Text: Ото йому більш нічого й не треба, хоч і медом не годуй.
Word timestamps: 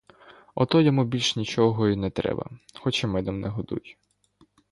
Ото 0.55 0.81
йому 0.81 1.05
більш 1.05 1.35
нічого 1.35 1.87
й 1.87 1.95
не 1.95 2.09
треба, 2.09 2.49
хоч 2.79 3.03
і 3.03 3.07
медом 3.07 3.39
не 3.39 3.47
годуй. 3.49 3.97